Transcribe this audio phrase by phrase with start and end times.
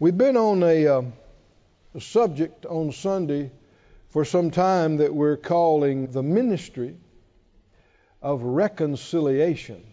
[0.00, 1.02] We've been on a, uh,
[1.94, 3.52] a subject on Sunday
[4.10, 6.96] for some time that we're calling the ministry
[8.20, 9.86] of reconciliation.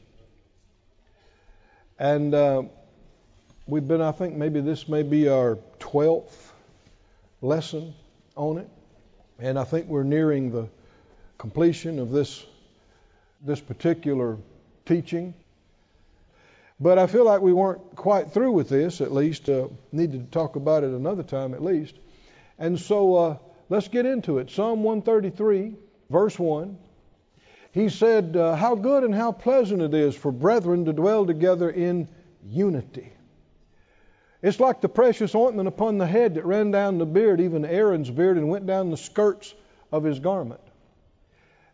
[1.99, 2.63] And uh,
[3.67, 6.49] we've been, I think, maybe this may be our 12th
[7.43, 7.93] lesson
[8.35, 8.69] on it.
[9.37, 10.67] And I think we're nearing the
[11.37, 12.43] completion of this,
[13.39, 14.39] this particular
[14.83, 15.35] teaching.
[16.81, 19.47] But I feel like we weren't quite through with this, at least.
[19.47, 21.95] Uh, needed to talk about it another time, at least.
[22.57, 23.37] And so uh,
[23.69, 24.49] let's get into it.
[24.49, 25.75] Psalm 133,
[26.09, 26.75] verse 1.
[27.71, 31.69] He said, uh, How good and how pleasant it is for brethren to dwell together
[31.69, 32.07] in
[32.43, 33.13] unity.
[34.41, 38.09] It's like the precious ointment upon the head that ran down the beard, even Aaron's
[38.09, 39.53] beard, and went down the skirts
[39.91, 40.61] of his garment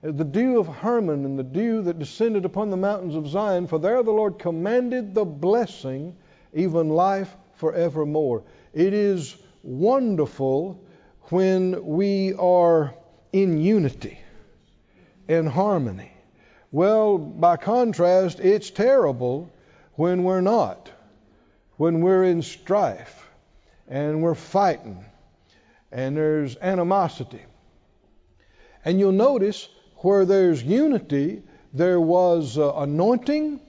[0.01, 3.79] the dew of Hermon and the dew that descended upon the mountains of Zion, for
[3.79, 6.15] there the Lord commanded the blessing,
[6.53, 8.43] even life forevermore.
[8.73, 10.83] It is wonderful
[11.29, 12.93] when we are
[13.33, 14.19] in unity
[15.27, 16.11] and harmony.
[16.71, 19.51] Well, by contrast, it's terrible
[19.95, 20.91] when we're not,
[21.77, 23.27] when we're in strife
[23.87, 25.03] and we're fighting
[25.91, 27.41] and there's animosity.
[28.85, 29.67] And you'll notice
[29.97, 33.59] where there's unity, there was uh, anointing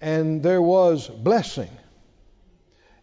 [0.00, 1.70] and there was blessing.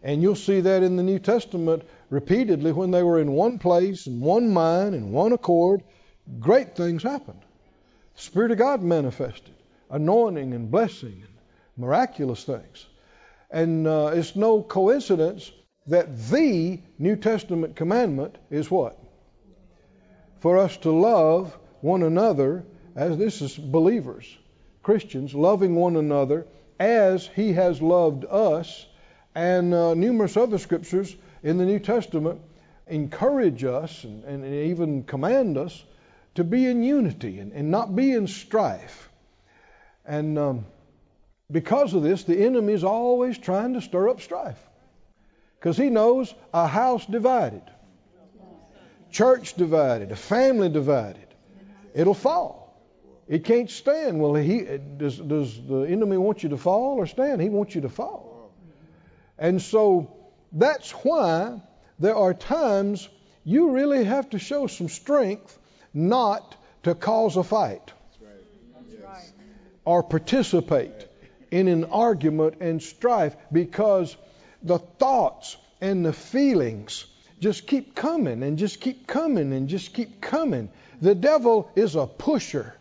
[0.02, 4.06] And you'll see that in the New Testament repeatedly when they were in one place,
[4.06, 5.82] in one mind, in one accord,
[6.40, 7.40] great things happened.
[8.16, 9.54] The Spirit of God manifested,
[9.90, 11.34] anointing and blessing and
[11.76, 12.86] miraculous things.
[13.50, 15.50] And uh, it's no coincidence
[15.86, 18.98] that the New Testament commandment is what?
[20.40, 24.26] For us to love one another as this is believers,
[24.82, 26.46] Christians, loving one another
[26.78, 28.86] as He has loved us.
[29.34, 32.40] And uh, numerous other scriptures in the New Testament
[32.86, 35.82] encourage us and, and even command us
[36.34, 39.10] to be in unity and, and not be in strife.
[40.04, 40.66] And um,
[41.50, 44.58] because of this, the enemy is always trying to stir up strife.
[45.58, 47.62] Because he knows a house divided,
[49.12, 51.28] church divided, a family divided,
[51.94, 52.61] it'll fall.
[53.32, 54.20] It can't stand.
[54.20, 54.60] Well, he
[54.98, 57.40] does, does the enemy want you to fall or stand?
[57.40, 58.52] He wants you to fall.
[59.38, 60.14] And so
[60.52, 61.62] that's why
[61.98, 63.08] there are times
[63.42, 65.58] you really have to show some strength
[65.94, 67.90] not to cause a fight
[69.86, 71.08] or participate
[71.50, 74.14] in an argument and strife because
[74.62, 77.06] the thoughts and the feelings
[77.40, 80.68] just keep coming and just keep coming and just keep coming.
[81.00, 82.74] The devil is a pusher.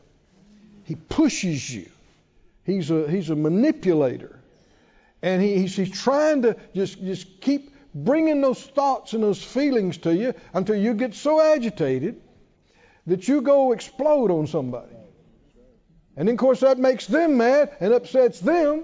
[0.91, 1.89] He pushes you.
[2.65, 4.37] He's a, he's a manipulator.
[5.21, 9.99] And he, he's, he's trying to just, just keep bringing those thoughts and those feelings
[9.99, 12.19] to you until you get so agitated
[13.07, 14.91] that you go explode on somebody.
[16.17, 18.83] And then, of course, that makes them mad and upsets them.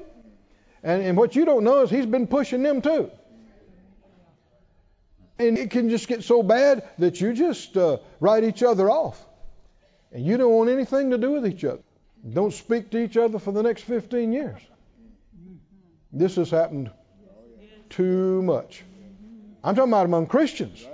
[0.83, 3.11] And, and what you don't know is he's been pushing them too.
[5.39, 9.21] And it can just get so bad that you just uh, write each other off.
[10.13, 11.81] And you don't want anything to do with each other
[12.27, 14.61] don't speak to each other for the next 15 years.
[16.11, 16.91] This has happened
[17.89, 18.83] too much.
[19.63, 20.85] I'm talking about among Christians.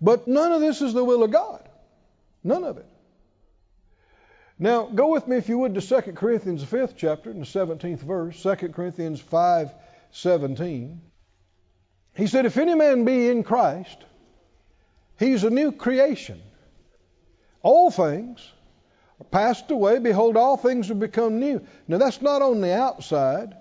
[0.00, 1.68] But none of this is the will of God.
[2.42, 2.86] None of it.
[4.58, 7.46] Now, go with me, if you would, to 2 Corinthians, the 5th chapter, and the
[7.46, 9.72] 17th verse, 2 Corinthians 5
[10.12, 11.00] 17.
[12.14, 14.04] He said, If any man be in Christ,
[15.18, 16.42] he's a new creation.
[17.62, 18.46] All things
[19.30, 19.98] passed away.
[19.98, 21.64] Behold, all things have become new.
[21.88, 23.56] Now, that's not on the outside,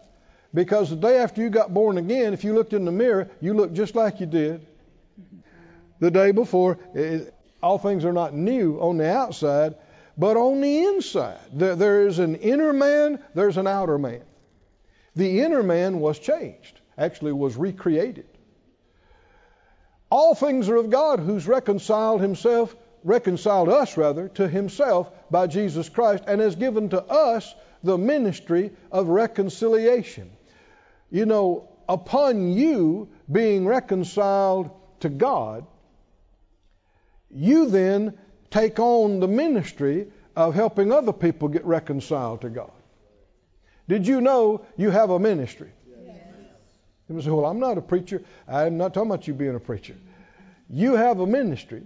[0.53, 3.53] because the day after you got born again, if you looked in the mirror, you
[3.53, 4.65] looked just like you did
[5.99, 6.79] the day before.
[6.93, 9.75] It, all things are not new on the outside,
[10.17, 11.39] but on the inside.
[11.53, 14.23] There, there is an inner man, there's an outer man.
[15.15, 18.27] The inner man was changed, actually, was recreated.
[20.09, 25.89] All things are of God who's reconciled himself reconciled us rather to himself by Jesus
[25.89, 27.53] Christ and has given to us
[27.83, 30.31] the ministry of reconciliation.
[31.09, 35.65] You know, upon you being reconciled to God,
[37.31, 38.17] you then
[38.49, 42.71] take on the ministry of helping other people get reconciled to God.
[43.87, 45.69] Did you know you have a ministry?
[46.05, 46.15] Yes.
[47.09, 48.21] You say, well, I'm not a preacher.
[48.47, 49.95] I'm not talking about you being a preacher.
[50.69, 51.83] You have a ministry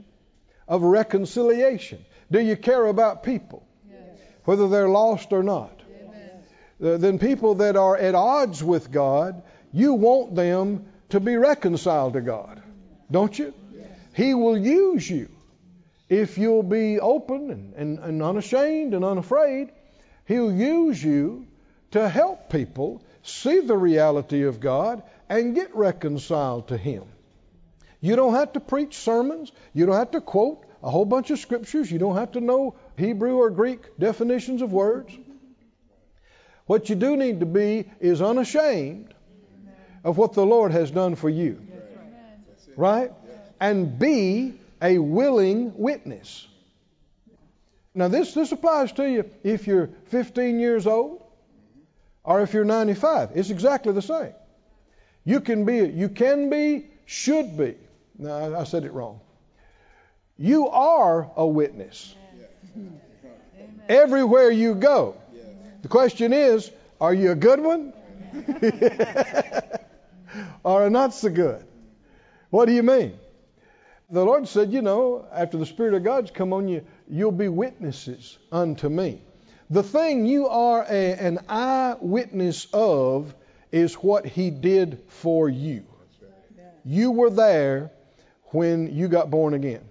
[0.68, 2.04] of reconciliation?
[2.32, 4.00] Do you care about people, yes.
[4.46, 5.82] whether they're lost or not?
[6.80, 12.22] Then people that are at odds with God, you want them to be reconciled to
[12.22, 12.62] God,
[13.10, 13.54] don't you?
[14.14, 15.30] He will use you
[16.10, 19.72] if you'll be open and, and, and unashamed and unafraid.
[20.26, 21.48] He'll use you
[21.92, 27.04] to help people see the reality of God and get reconciled to Him.
[28.04, 29.50] You don't have to preach sermons.
[29.74, 31.90] You don't have to quote a whole bunch of scriptures.
[31.90, 35.18] You don't have to know Hebrew or Greek definitions of words.
[36.66, 39.14] What you do need to be is unashamed
[40.04, 41.62] of what the Lord has done for you.
[42.76, 43.14] Right?
[43.62, 46.46] And be a willing witness.
[47.96, 51.24] Now, this, this applies to you if you're 15 years old
[52.26, 53.30] or if you're 95.
[53.36, 54.34] It's exactly the same.
[55.24, 57.76] You can be, you can be, should be.
[58.18, 59.20] No, I said it wrong.
[60.38, 62.16] You are a witness.
[63.88, 65.16] Everywhere you go.
[65.82, 66.72] The question is,
[67.02, 67.94] are you a good one?
[70.64, 71.66] or not so good?
[72.50, 73.18] What do you mean?
[74.10, 77.48] The Lord said, you know, after the Spirit of God's come on you, you'll be
[77.48, 79.22] witnesses unto me.
[79.70, 83.34] The thing you are a, an eyewitness of
[83.72, 85.86] is what He did for you.
[86.86, 87.92] You were there
[88.54, 89.82] when you got born again.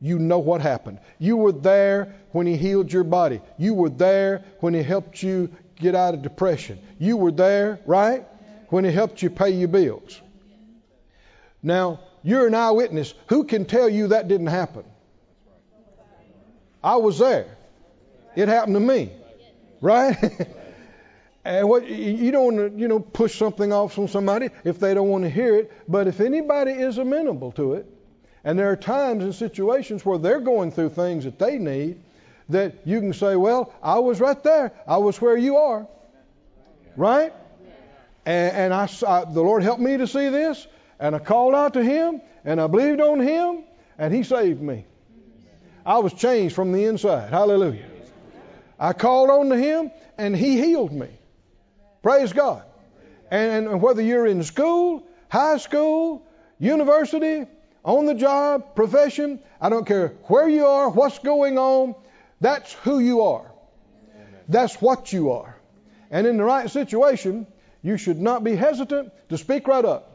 [0.00, 0.98] You know what happened.
[1.18, 3.40] You were there when He healed your body.
[3.58, 6.78] You were there when He helped you get out of depression.
[6.98, 8.26] You were there, right?
[8.68, 10.20] When He helped you pay your bills.
[11.62, 13.14] Now, you're an eyewitness.
[13.28, 14.84] Who can tell you that didn't happen?
[16.82, 17.56] I was there.
[18.36, 19.12] It happened to me.
[19.80, 20.16] Right?
[21.44, 24.94] and what you don't want to, you know, push something off on somebody if they
[24.94, 25.72] don't want to hear it.
[25.88, 27.86] But if anybody is amenable to it,
[28.44, 32.00] and there are times and situations where they're going through things that they need,
[32.48, 34.72] that you can say, Well, I was right there.
[34.86, 35.86] I was where you are.
[36.96, 37.32] Right?
[38.24, 40.64] And, and I, I, the Lord helped me to see this,
[41.00, 43.64] and I called out to Him, and I believed on Him,
[43.98, 44.86] and He saved me.
[45.84, 47.30] I was changed from the inside.
[47.30, 47.86] Hallelujah.
[48.78, 51.08] I called on to Him, and He healed me.
[52.02, 52.64] Praise God.
[53.30, 56.26] And, whether you're in school, high school,
[56.58, 57.46] university,
[57.84, 61.94] on the job, profession, I don't care where you are, what's going on,
[62.40, 63.50] that's who you are.
[64.48, 65.56] That's what you are.
[66.10, 67.46] And in the right situation,
[67.82, 70.12] you should not be hesitant to speak right up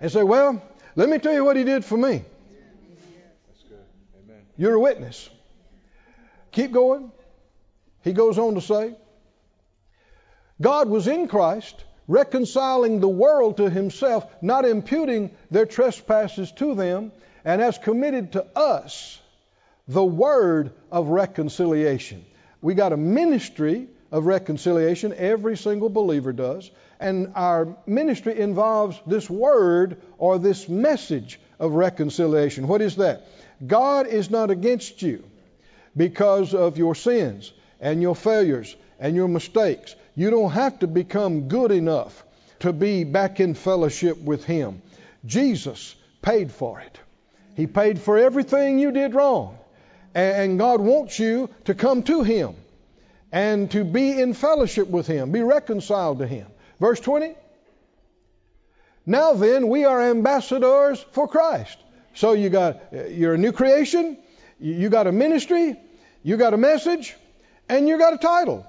[0.00, 0.62] and say, Well,
[0.94, 2.24] let me tell you what he did for me.
[4.56, 5.30] You're a witness.
[6.50, 7.12] Keep going.
[8.02, 8.96] He goes on to say,
[10.60, 17.12] God was in Christ reconciling the world to himself, not imputing their trespasses to them,
[17.44, 19.20] and has committed to us
[19.86, 22.24] the word of reconciliation.
[22.60, 29.28] We got a ministry of reconciliation, every single believer does, and our ministry involves this
[29.28, 32.66] word or this message of reconciliation.
[32.66, 33.26] What is that?
[33.64, 35.24] God is not against you
[35.96, 39.94] because of your sins and your failures and your mistakes.
[40.18, 42.24] You don't have to become good enough
[42.58, 44.82] to be back in fellowship with Him.
[45.24, 46.98] Jesus paid for it.
[47.54, 49.56] He paid for everything you did wrong.
[50.16, 52.56] And God wants you to come to Him
[53.30, 56.48] and to be in fellowship with Him, be reconciled to Him.
[56.80, 57.36] Verse 20.
[59.06, 61.78] Now then, we are ambassadors for Christ.
[62.14, 64.18] So you got you're a new creation,
[64.58, 65.76] you got a ministry,
[66.24, 67.14] you got a message,
[67.68, 68.66] and you got a title.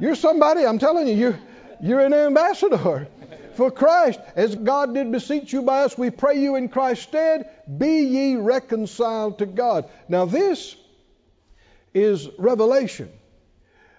[0.00, 1.38] You're somebody, I'm telling you, you're,
[1.82, 3.06] you're an ambassador
[3.54, 4.18] for Christ.
[4.34, 8.36] As God did beseech you by us, we pray you in Christ's stead, be ye
[8.36, 9.88] reconciled to God.
[10.08, 10.74] Now, this
[11.92, 13.10] is revelation.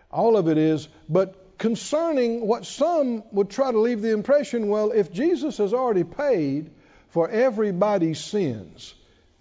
[0.10, 4.92] All of it is, but concerning what some would try to leave the impression well,
[4.92, 6.72] if Jesus has already paid
[7.10, 8.94] for everybody's sins,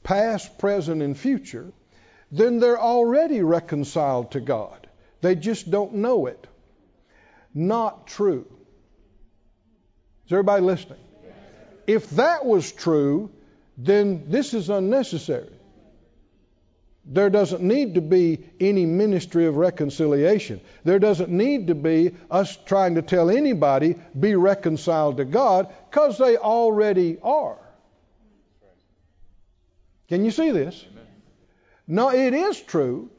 [0.02, 1.72] past, present, and future,
[2.30, 4.79] then they're already reconciled to God.
[5.20, 6.46] They just don't know it
[7.54, 8.46] not true.
[10.26, 10.98] Is everybody listening?
[11.86, 13.30] If that was true,
[13.76, 15.50] then this is unnecessary.
[17.04, 20.60] There doesn't need to be any ministry of reconciliation.
[20.84, 26.18] There doesn't need to be us trying to tell anybody, be reconciled to God, because
[26.18, 27.58] they already are.
[30.08, 30.84] Can you see this?
[31.88, 33.10] No, it is true.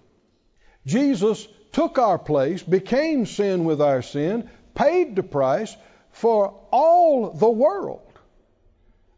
[0.86, 5.76] Jesus took our place, became sin with our sin, paid the price
[6.12, 8.02] for all the world.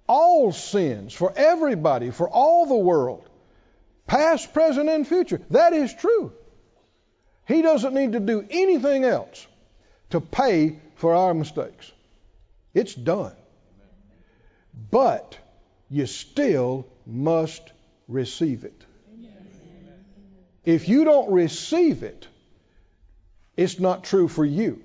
[0.07, 3.27] All sins, for everybody, for all the world.
[4.05, 5.41] Past, present, and future.
[5.49, 6.33] That is true.
[7.47, 9.47] He doesn't need to do anything else
[10.11, 11.91] to pay for our mistakes.
[12.73, 13.33] It's done.
[14.91, 15.37] But
[15.89, 17.61] you still must
[18.07, 18.85] receive it.
[20.65, 22.27] If you don't receive it,
[23.55, 24.81] it's not true for you.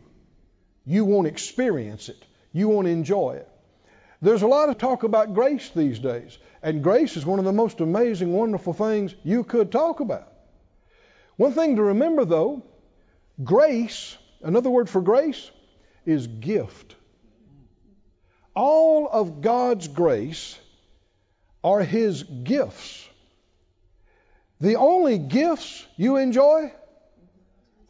[0.85, 2.23] You won't experience it.
[2.53, 3.49] You won't enjoy it.
[4.21, 7.53] There's a lot of talk about grace these days, and grace is one of the
[7.53, 10.33] most amazing, wonderful things you could talk about.
[11.37, 12.65] One thing to remember, though
[13.43, 15.51] grace, another word for grace,
[16.05, 16.97] is gift.
[18.55, 20.59] All of God's grace
[21.63, 23.09] are His gifts.
[24.61, 26.73] The only gifts you enjoy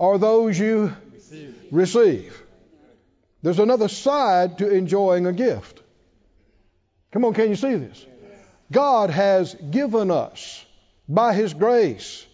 [0.01, 1.55] are those you receive.
[1.71, 2.43] receive.
[3.43, 5.83] There's another side to enjoying a gift.
[7.13, 8.05] Come on, can you see this?
[8.71, 10.65] God has given us,
[11.09, 12.27] by His grace,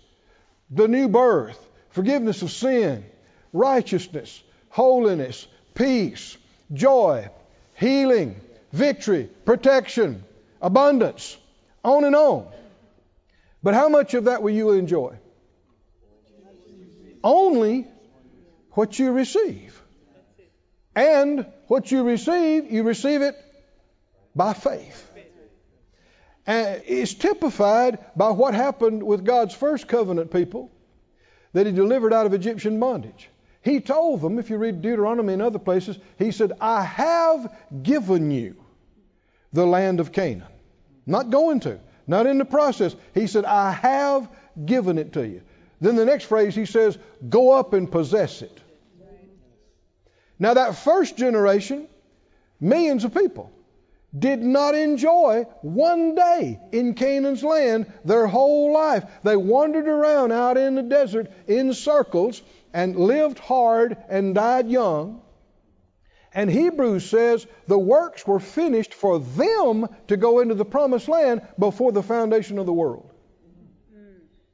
[0.71, 1.59] the new birth,
[1.90, 3.04] forgiveness of sin,
[3.52, 6.37] righteousness, holiness, peace,
[6.73, 7.28] joy,
[7.75, 8.40] healing,
[8.73, 10.25] victory, protection,
[10.61, 11.37] abundance,
[11.85, 12.49] on and on.
[13.62, 15.16] But how much of that will you enjoy?
[17.25, 17.88] Only
[18.73, 19.81] what you receive.
[20.95, 23.35] And what you receive, you receive it
[24.37, 25.11] by faith.
[26.47, 30.71] And it's typified by what happened with God's first covenant people
[31.54, 33.31] that He delivered out of Egyptian bondage.
[33.62, 38.31] He told them, if you read Deuteronomy and other places, He said, I have given
[38.31, 38.57] you
[39.54, 40.49] the land of Canaan.
[41.07, 42.95] Not going to, not in the process.
[43.14, 44.28] He said, I have
[44.66, 45.40] given it to you.
[45.81, 48.61] Then the next phrase, He says, Go up and possess it.
[50.38, 51.87] Now, that first generation,
[52.61, 53.52] millions of people,
[54.16, 59.04] did not enjoy one day in Canaan's land their whole life.
[59.23, 65.23] They wandered around out in the desert in circles and lived hard and died young.
[66.33, 71.43] And Hebrews says the works were finished for them to go into the promised land
[71.59, 73.13] before the foundation of the world.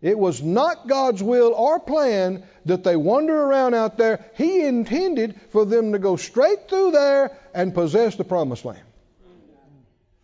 [0.02, 4.24] It was not God's will or plan that they wander around out there.
[4.34, 8.80] He intended for them to go straight through there and possess the promised land.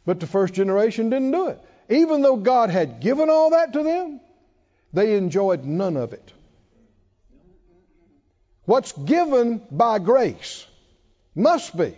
[0.06, 1.60] But the first generation didn't do it.
[1.90, 4.20] Even though God had given all that to them,
[4.92, 6.32] they enjoyed none of it.
[8.64, 10.66] What's given by grace
[11.34, 11.94] must be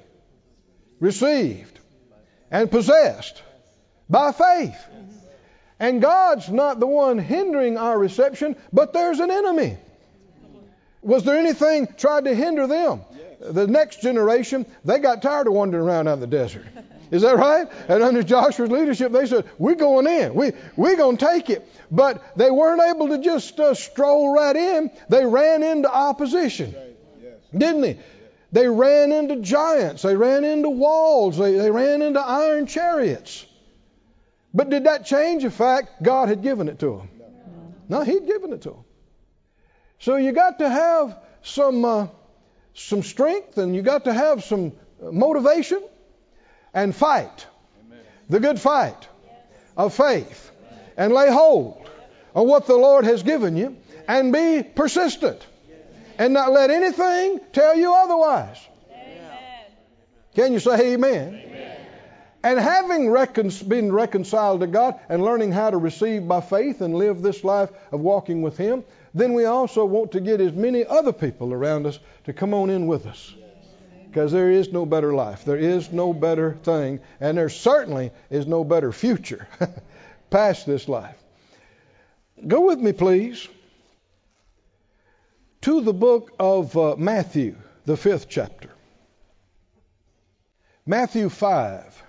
[1.01, 1.79] received
[2.51, 3.43] and possessed
[4.11, 4.77] by faith.
[5.81, 9.77] And God's not the one hindering our reception, but there's an enemy.
[11.03, 13.03] Was there anything tried to hinder them?
[13.41, 16.67] The next generation, they got tired of wandering around out in the desert.
[17.11, 17.69] Is that right?
[17.89, 20.35] And under Joshua's leadership, they said, "We're going in.
[20.35, 24.55] We we're going to take it." But they weren't able to just uh, stroll right
[24.55, 24.91] in.
[25.09, 26.75] They ran into opposition,
[27.57, 27.99] didn't they?
[28.53, 30.03] They ran into giants.
[30.03, 31.39] They ran into walls.
[31.39, 33.47] They, they ran into iron chariots.
[34.53, 37.09] But did that change the fact God had given it to him?
[37.89, 38.85] No, He'd given it to him.
[40.01, 42.07] So you got to have some uh,
[42.75, 45.83] some strength, and you got to have some motivation
[46.73, 47.47] and fight
[48.29, 49.09] the good fight
[49.77, 50.51] of faith
[50.97, 51.89] and lay hold
[52.35, 53.77] of what the Lord has given you
[54.07, 55.47] and be persistent
[56.19, 58.59] and not let anything tell you otherwise.
[60.35, 61.48] Can you say amen?
[62.49, 66.95] And having recon- been reconciled to God and learning how to receive by faith and
[66.95, 70.83] live this life of walking with Him, then we also want to get as many
[70.83, 73.35] other people around us to come on in with us
[74.07, 75.45] because there is no better life.
[75.45, 79.47] There is no better thing, and there certainly is no better future
[80.31, 81.23] past this life.
[82.47, 83.47] Go with me, please,
[85.61, 88.71] to the book of uh, Matthew, the fifth chapter.
[90.87, 92.05] Matthew 5.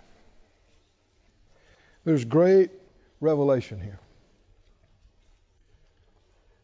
[2.10, 2.72] There's great
[3.22, 4.00] revelation here.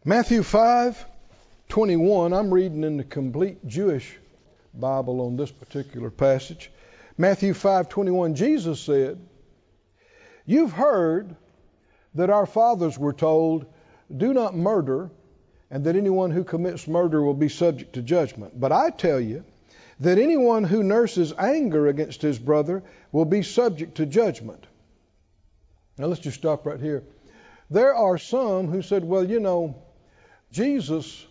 [0.03, 1.05] Matthew 5,
[1.69, 2.33] 21.
[2.33, 4.17] I'm reading in the complete Jewish
[4.73, 6.71] Bible on this particular passage.
[7.15, 9.19] Matthew 5:21 Jesus said,
[10.47, 11.35] "You've heard
[12.15, 13.67] that our fathers were told,
[14.17, 15.11] do not murder,
[15.69, 18.59] and that anyone who commits murder will be subject to judgment.
[18.59, 19.43] But I tell you
[19.99, 24.65] that anyone who nurses anger against his brother will be subject to judgment."
[25.97, 27.03] Now let's just stop right here.
[27.69, 29.83] There are some who said, well, you know,
[30.51, 31.25] Jesus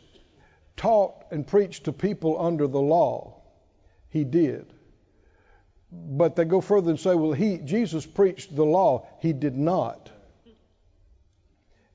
[0.77, 3.43] taught and preached to people under the law.
[4.09, 4.67] He did.
[5.93, 9.07] But they go further and say, well, he, Jesus preached the law.
[9.21, 10.11] He did not.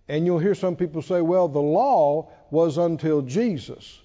[0.08, 4.00] And you'll hear some people say, well, the law was until Jesus.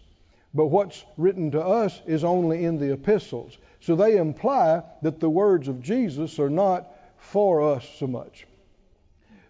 [0.54, 3.58] but what's written to us is only in the epistles.
[3.80, 8.46] So they imply that the words of Jesus are not for us so much.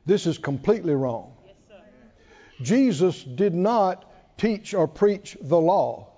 [0.07, 1.33] This is completely wrong.
[2.61, 4.05] Jesus did not
[4.39, 6.09] teach or preach the law.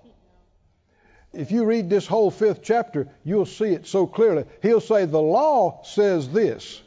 [1.33, 4.45] If you read this whole fifth chapter, you'll see it so clearly.
[4.61, 6.81] He'll say, The law says this,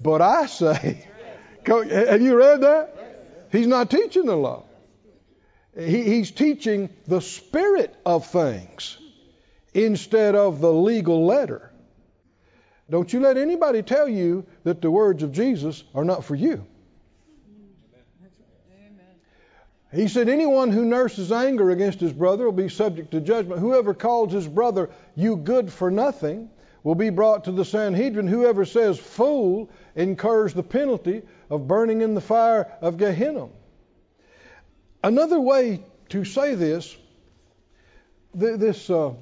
[0.00, 1.08] but I say,
[1.66, 3.48] have you read that?
[3.52, 4.64] He's not teaching the law.
[5.76, 8.98] He, he's teaching the spirit of things
[9.74, 11.70] instead of the legal letter.
[12.88, 16.64] Don't you let anybody tell you that the words of Jesus are not for you.
[19.92, 23.60] He said, Anyone who nurses anger against his brother will be subject to judgment.
[23.60, 26.50] Whoever calls his brother, you good for nothing,
[26.82, 28.28] will be brought to the Sanhedrin.
[28.28, 33.48] Whoever says fool incurs the penalty of burning in the fire of Gehenna.
[35.02, 36.96] Another way to say this,
[38.34, 39.14] this uh,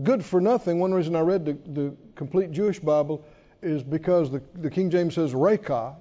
[0.00, 3.24] good for nothing, one reason I read the, the complete Jewish Bible
[3.60, 5.96] is because the, the King James says Raca,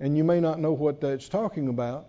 [0.00, 2.06] and you may not know what that's talking about.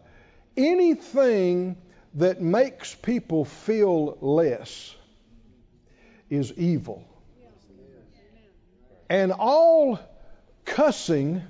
[0.58, 1.78] Anything
[2.16, 4.96] that makes people feel less
[6.30, 7.04] is evil.
[9.10, 10.00] And all
[10.66, 11.44] cussing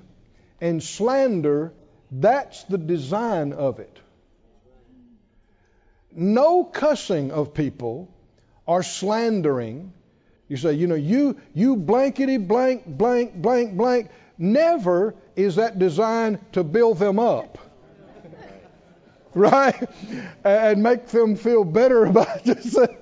[0.60, 1.72] and slander,
[2.10, 3.98] that's the design of it.
[6.12, 8.13] No cussing of people
[8.66, 9.92] or slandering.
[10.48, 14.10] You say, you know, you you blankety blank blank blank blank.
[14.36, 17.58] Never is that designed to build them up.
[19.34, 19.88] right?
[20.44, 22.94] And make them feel better about themselves.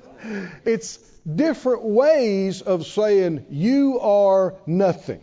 [0.64, 5.22] It's different ways of saying you are nothing.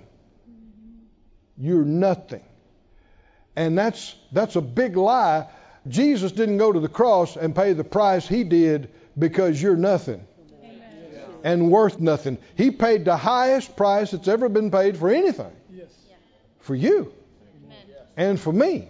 [1.58, 2.44] You're nothing.
[3.56, 5.48] And that's that's a big lie.
[5.88, 10.26] Jesus didn't go to the cross and pay the price he did because you're nothing.
[11.44, 12.38] And worth nothing.
[12.56, 15.52] He paid the highest price that's ever been paid for anything.
[15.72, 15.90] Yes.
[16.60, 17.14] For you
[17.66, 17.78] Amen.
[18.18, 18.90] and for me.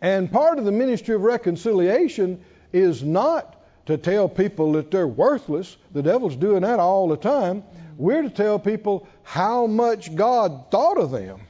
[0.00, 2.40] And part of the ministry of reconciliation
[2.72, 5.76] is not to tell people that they're worthless.
[5.92, 7.64] The devil's doing that all the time.
[7.96, 11.40] We're to tell people how much God thought of them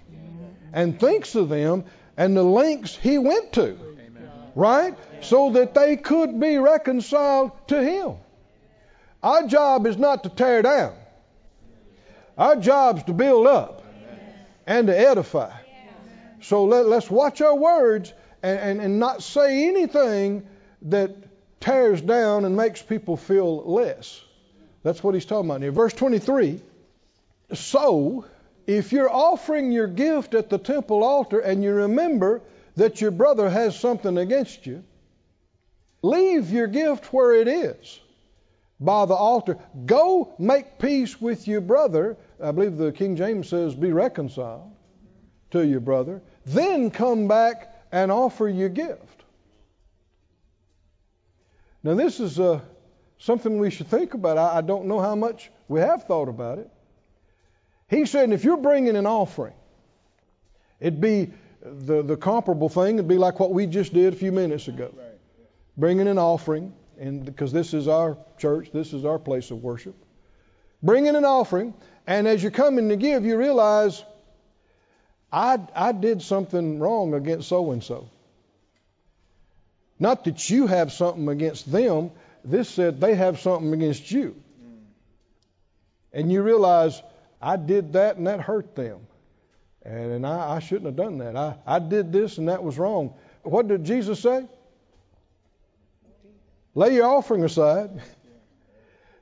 [0.73, 1.85] and thinks of them
[2.17, 3.77] and the lengths he went to.
[4.55, 4.97] Right?
[5.21, 8.15] So that they could be reconciled to him.
[9.23, 10.95] Our job is not to tear down.
[12.37, 13.85] Our job is to build up
[14.67, 15.53] and to edify.
[16.41, 20.47] So let, us watch our words and, and, and not say anything
[20.83, 21.17] that
[21.61, 24.23] tears down and makes people feel less.
[24.85, 25.73] That's what he's talking about here.
[25.73, 26.61] Verse 23
[27.55, 28.25] So,
[28.69, 32.43] if you're offering your gift at the temple altar and you remember
[32.77, 34.85] that your brother has something against you,
[36.03, 38.01] leave your gift where it is
[38.81, 39.59] by the altar.
[39.87, 42.17] Go make peace with your brother.
[42.43, 44.71] I believe the King James says, be reconciled
[45.51, 46.23] to your brother.
[46.47, 49.25] Then come back and offer your gift.
[51.83, 52.61] Now, this is uh,
[53.19, 54.37] something we should think about.
[54.37, 56.71] I, I don't know how much we have thought about it.
[57.89, 59.55] He said, if you're bringing an offering,
[60.81, 61.31] it'd be
[61.63, 64.93] the, the comparable thing, it'd be like what we just did a few minutes ago.
[65.77, 69.95] Bringing an offering, and because this is our church, this is our place of worship.
[70.83, 71.75] Bringing an offering,
[72.07, 74.05] and as you're coming to give, you realize
[75.33, 78.09] I, I did something wrong against so and so.
[79.99, 82.13] Not that you have something against them,
[82.45, 84.37] this said they have something against you.
[86.13, 87.03] And you realize,
[87.43, 89.01] I did that and that hurt them.
[89.83, 91.37] And, and I, I shouldn't have done that.
[91.37, 93.15] I, I did this and that was wrong.
[93.43, 94.47] What did Jesus say?
[96.75, 98.03] Lay your offering aside.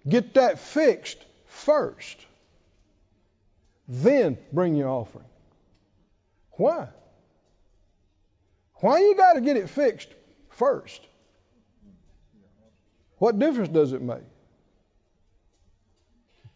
[0.08, 2.26] Get that fixed first.
[3.88, 5.24] Then bring your offering.
[6.52, 6.88] Why?
[8.74, 10.08] Why you got to get it fixed
[10.50, 11.06] first?
[13.18, 14.24] What difference does it make?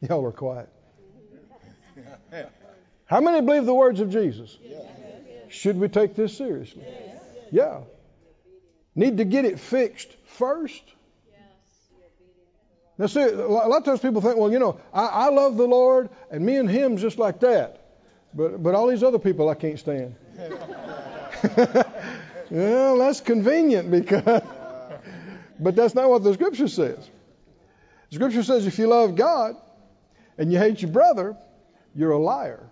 [0.00, 0.68] Y'all are quiet.
[3.06, 4.58] How many believe the words of Jesus?
[5.48, 6.84] Should we take this seriously?
[7.50, 7.80] Yeah.
[8.94, 10.82] Need to get it fixed first.
[12.98, 15.66] Now, see, a lot of times people think, well, you know, I, I love the
[15.66, 17.80] Lord, and me and Him's just like that.
[18.34, 20.14] But, but all these other people I can't stand.
[22.50, 24.22] well, that's convenient because,
[25.60, 26.98] but that's not what the scripture says.
[28.10, 29.56] The scripture says if you love God
[30.36, 31.38] and you hate your brother,
[31.94, 32.68] you're a liar.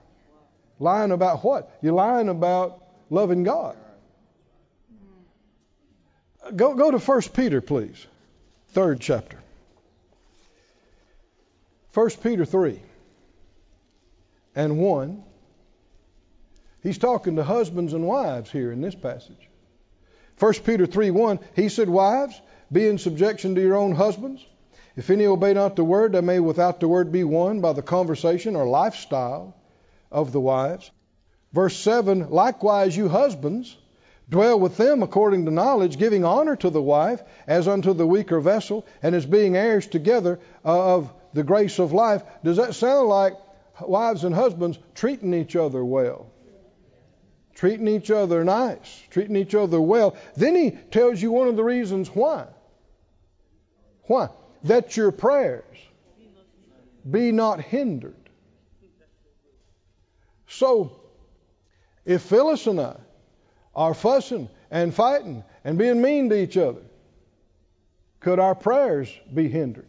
[0.79, 1.79] Lying about what?
[1.81, 3.77] You're lying about loving God.
[6.55, 8.07] Go, go to 1 Peter, please.
[8.69, 9.39] third chapter.
[11.95, 12.81] 1 Peter 3
[14.55, 15.23] and 1.
[16.83, 19.49] He's talking to husbands and wives here in this passage.
[20.39, 24.45] 1 Peter 3 1, he said, Wives, be in subjection to your own husbands.
[24.97, 27.83] If any obey not the word, they may without the word be won by the
[27.83, 29.57] conversation or lifestyle
[30.11, 30.91] of the wives.
[31.53, 33.77] Verse 7 Likewise, you husbands,
[34.31, 38.41] dwell with them according to knowledge, giving honor to the wife as unto the weaker
[38.41, 42.23] vessel, and as being heirs together uh, of the grace of life.
[42.45, 43.35] Does that sound like
[43.81, 46.31] wives and husbands treating each other well?
[47.55, 50.17] Treating each other nice, treating each other well.
[50.37, 52.47] Then he tells you one of the reasons why.
[54.05, 54.29] Why?
[54.65, 55.65] That your prayers
[57.09, 58.15] be not hindered.
[60.47, 61.01] So,
[62.05, 62.97] if Phyllis and I
[63.79, 66.83] are fussing and fighting and being mean to each other,
[68.19, 69.89] could our prayers be hindered?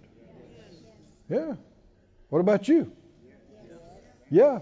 [1.27, 1.55] Yeah.
[2.29, 2.91] What about you?
[4.29, 4.59] Yeah.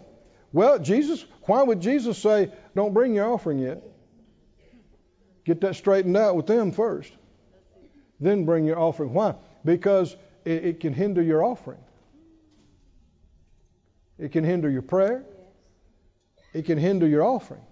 [0.54, 3.84] Well, Jesus, why would Jesus say, don't bring your offering yet?
[5.44, 7.12] Get that straightened out with them first.
[8.22, 9.14] Then bring your offering.
[9.14, 9.36] Why?
[9.66, 11.84] Because it, it can hinder your offering.
[14.18, 15.26] It can hinder your prayer.
[16.54, 17.67] It can hinder your offering.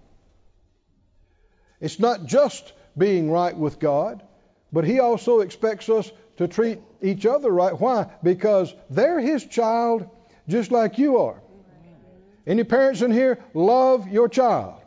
[1.80, 4.22] It's not just being right with God,
[4.72, 7.78] but He also expects us to treat each other right.
[7.78, 8.10] Why?
[8.22, 10.08] Because they're His child
[10.48, 11.40] just like you are.
[12.46, 14.80] Any parents in here, love your child.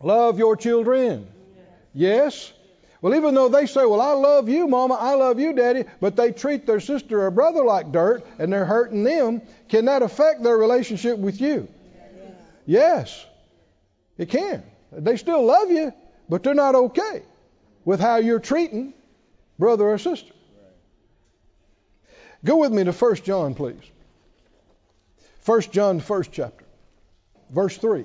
[0.00, 1.26] Love your children.
[1.92, 2.52] Yes?
[3.00, 6.16] Well, even though they say, Well, I love you, Mama, I love you, Daddy, but
[6.16, 10.42] they treat their sister or brother like dirt and they're hurting them, can that affect
[10.42, 11.68] their relationship with you?
[12.66, 13.26] Yes,
[14.16, 14.62] it can.
[14.92, 15.92] They still love you,
[16.28, 17.22] but they're not okay
[17.84, 18.94] with how you're treating
[19.58, 20.32] brother or sister.
[22.44, 23.82] Go with me to 1 John, please.
[25.44, 26.64] 1 John, first chapter,
[27.50, 28.04] verse 3.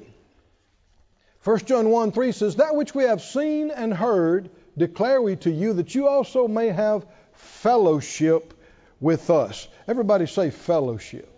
[1.43, 5.51] 1 John 1 3 says, That which we have seen and heard declare we to
[5.51, 8.53] you, that you also may have fellowship
[8.99, 9.67] with us.
[9.87, 11.29] Everybody say fellowship.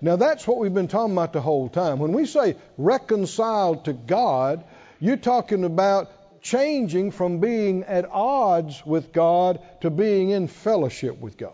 [0.00, 1.98] Now that's what we've been talking about the whole time.
[1.98, 4.64] When we say reconciled to God,
[5.00, 11.36] you're talking about changing from being at odds with God to being in fellowship with
[11.36, 11.52] God.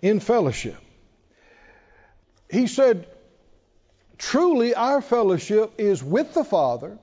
[0.00, 0.76] In fellowship.
[2.50, 3.06] He said,
[4.18, 6.98] truly our fellowship is with the Father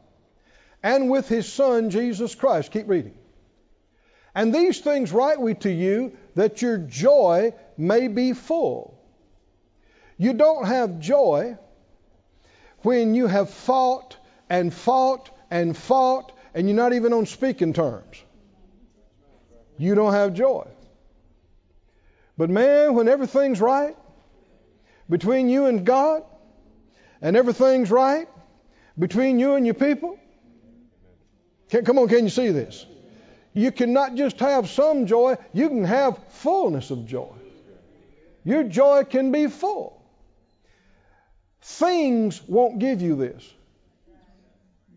[0.82, 2.72] and with his Son, Jesus Christ.
[2.72, 3.14] Keep reading.
[4.36, 8.93] And these things write we to you that your joy may be full.
[10.24, 11.58] You don't have joy
[12.84, 14.16] when you have fought
[14.50, 18.24] and fought and fought and you're not even on speaking terms.
[19.78, 20.66] You don't have joy.
[22.38, 23.98] But man, when everything's right
[25.10, 26.24] between you and God,
[27.22, 28.30] and everything's right
[28.98, 30.18] between you and your people,
[31.68, 32.86] can, come on, can you see this?
[33.54, 37.36] You cannot just have some joy, you can have fullness of joy.
[38.46, 40.00] Your joy can be full.
[41.64, 43.50] Things won't give you this.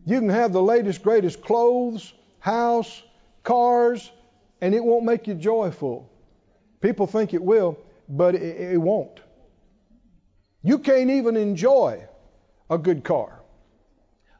[0.05, 3.01] You can have the latest, greatest clothes, house,
[3.43, 4.11] cars,
[4.59, 6.09] and it won't make you joyful.
[6.81, 7.77] People think it will,
[8.09, 9.19] but it, it won't.
[10.61, 12.03] You can't even enjoy
[12.69, 13.39] a good car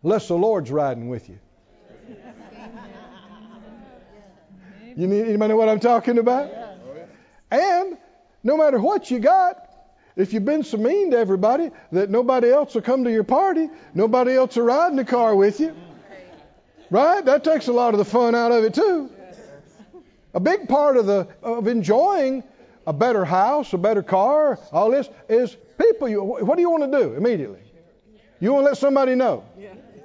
[0.03, 1.39] unless the Lord's riding with you.
[4.97, 6.51] You need, anybody know what I'm talking about?
[7.51, 7.97] And
[8.43, 9.66] no matter what you got,
[10.17, 13.69] if you've been so mean to everybody that nobody else will come to your party,
[13.93, 15.75] nobody else will ride in the car with you,
[16.89, 17.23] right?
[17.23, 19.12] That takes a lot of the fun out of it too.
[20.34, 22.43] A big part of the of enjoying
[22.86, 26.10] a better house, a better car, all this is people.
[26.10, 27.60] You, what do you want to do immediately?
[28.39, 29.45] You want to let somebody know,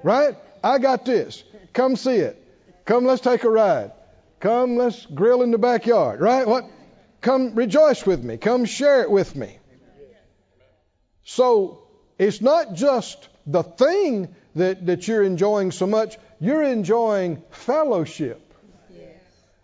[0.03, 0.37] right?
[0.63, 1.43] I got this.
[1.73, 2.39] Come see it.
[2.85, 3.93] Come, let's take a ride.
[4.41, 6.47] Come, let's grill in the backyard, right?
[6.47, 6.65] What?
[7.21, 8.37] Come rejoice with me.
[8.37, 9.59] Come share it with me.
[11.25, 11.83] So
[12.19, 18.41] it's not just the thing that, that you're enjoying so much, you're enjoying fellowship.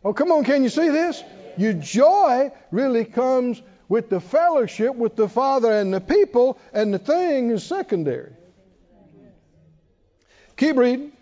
[0.04, 1.22] Oh, come on, can you see this?
[1.56, 6.98] Your joy really comes with the fellowship with the Father and the people, and the
[6.98, 8.32] thing is secondary.
[10.56, 11.12] Keep reading.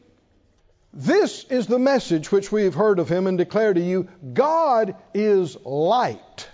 [0.92, 4.96] This is the message which we have heard of him and declare to you God
[5.12, 6.48] is light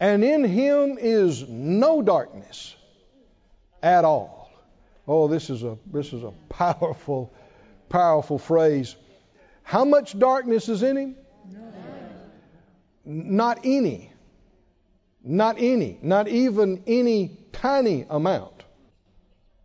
[0.00, 2.74] and in him is no darkness
[3.82, 4.50] at all.
[5.06, 7.32] Oh, this is a this is a powerful,
[7.90, 8.96] powerful phrase.
[9.62, 11.16] How much darkness is in him?
[13.04, 14.12] Not any.
[15.22, 15.98] Not any.
[16.02, 18.64] Not even any tiny amount.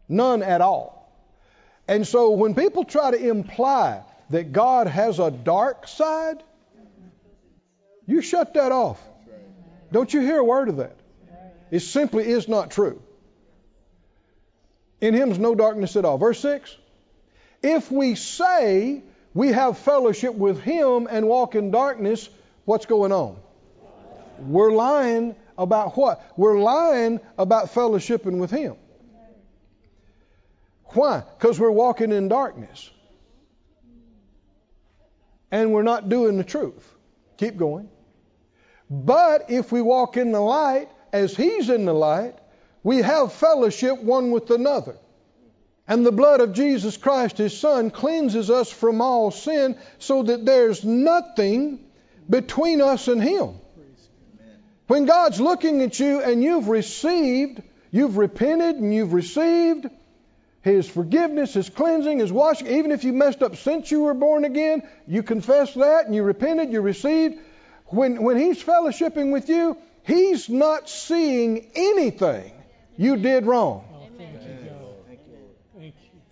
[0.09, 0.95] None at all.
[1.87, 6.43] And so when people try to imply that God has a dark side,
[8.05, 9.01] you shut that off.
[9.91, 10.97] Don't you hear a word of that?
[11.71, 13.01] It simply is not true.
[15.01, 16.17] In him is no darkness at all.
[16.17, 16.75] Verse 6
[17.61, 22.29] If we say we have fellowship with him and walk in darkness,
[22.65, 23.37] what's going on?
[24.39, 26.23] We're lying about what?
[26.37, 28.75] We're lying about fellowshipping with him.
[30.85, 31.23] Why?
[31.37, 32.89] Because we're walking in darkness.
[35.51, 36.89] And we're not doing the truth.
[37.37, 37.89] Keep going.
[38.89, 42.35] But if we walk in the light, as He's in the light,
[42.83, 44.95] we have fellowship one with another.
[45.87, 50.45] And the blood of Jesus Christ, His Son, cleanses us from all sin so that
[50.45, 51.79] there's nothing
[52.29, 53.55] between us and Him.
[54.87, 59.87] When God's looking at you and you've received, you've repented and you've received
[60.61, 64.45] His forgiveness, His cleansing, His washing, even if you messed up since you were born
[64.45, 67.39] again, you confess that and you repented, you received.
[67.87, 72.51] When, when He's fellowshipping with you, He's not seeing anything
[72.97, 73.83] you did wrong.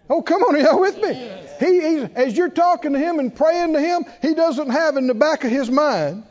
[0.10, 1.14] Oh, come on, y'all with me?
[1.60, 5.14] He, as you're talking to him and praying to him, he doesn't have in the
[5.14, 6.24] back of his mind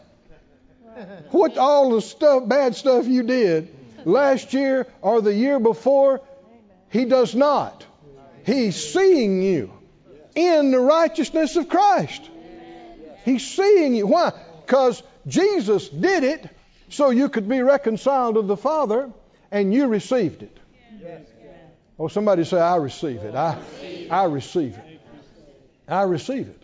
[1.31, 6.21] what all the stuff, bad stuff you did last year or the year before.
[6.91, 7.87] He does not.
[8.45, 9.73] He's seeing you
[10.35, 12.29] in the righteousness of Christ.
[13.25, 14.07] He's seeing you.
[14.07, 14.33] Why?
[14.67, 16.49] Because Jesus did it
[16.89, 19.11] so you could be reconciled to the Father,
[19.51, 20.59] and you received it.
[21.99, 23.35] Oh, somebody say, I receive it.
[23.35, 23.59] I,
[24.11, 25.01] I receive it.
[25.87, 26.63] I receive it.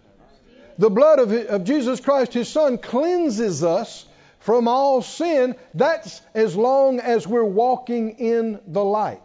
[0.79, 4.07] The blood of, of Jesus Christ, His Son, cleanses us
[4.41, 5.55] from all sin.
[5.75, 9.21] That's as long as we're walking in the light.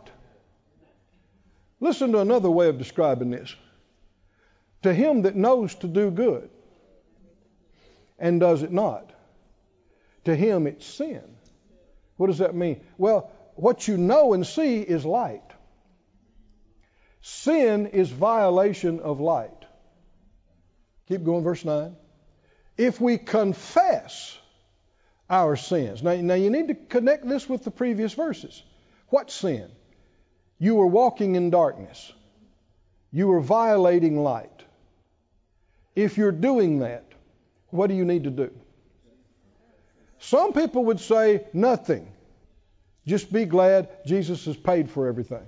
[1.80, 3.56] Listen to another way of describing this.
[4.84, 6.50] To him that knows to do good
[8.20, 9.13] and does it not,
[10.26, 11.24] to him it's sin.
[12.18, 12.82] What does that mean?
[12.98, 15.44] Well, what you know and see is light.
[17.22, 19.52] Sin is violation of light.
[21.08, 21.96] Keep going, verse 9.
[22.78, 24.38] If we confess
[25.30, 26.04] our sins.
[26.04, 28.62] Now, now you need to connect this with the previous verses.
[29.10, 29.70] What sin?
[30.60, 32.12] You were walking in darkness.
[33.12, 34.64] You were violating light.
[35.96, 37.06] If you're doing that,
[37.70, 38.52] what do you need to do?
[40.24, 42.10] Some people would say nothing.
[43.06, 45.46] Just be glad Jesus has paid for everything.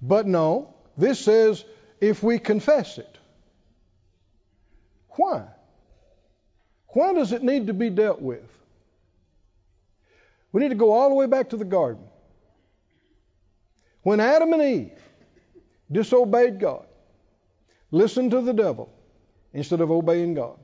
[0.00, 1.62] But no, this says
[2.00, 3.18] if we confess it.
[5.10, 5.44] Why?
[6.88, 8.48] Why does it need to be dealt with?
[10.50, 12.04] We need to go all the way back to the garden.
[14.02, 15.02] When Adam and Eve
[15.90, 16.86] disobeyed God,
[17.90, 18.90] listened to the devil
[19.52, 20.58] instead of obeying God,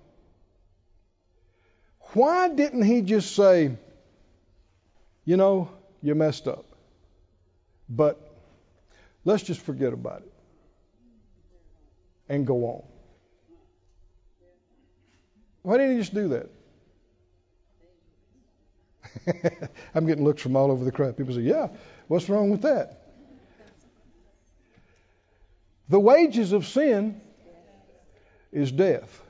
[2.15, 3.77] why didn't he just say,
[5.25, 5.71] you know,
[6.03, 6.65] you messed up,
[7.89, 8.19] but
[9.25, 10.33] let's just forget about it
[12.29, 12.83] and go on?
[15.63, 16.51] Why didn't he just do that?
[19.95, 21.17] I'm getting looks from all over the crowd.
[21.17, 21.69] People say, yeah,
[22.07, 23.03] what's wrong with that?
[25.89, 27.21] The wages of sin
[28.53, 29.23] is death.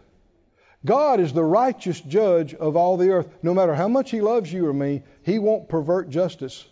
[0.85, 3.29] God is the righteous judge of all the earth.
[3.43, 6.65] No matter how much He loves you or me, He won't pervert justice.